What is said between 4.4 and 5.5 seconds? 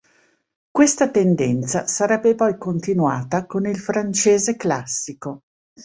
classico.